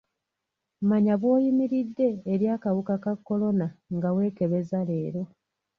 [0.89, 5.23] Manya bw'oyimiridde eri akawuka ka kolona nga weekebeza leero.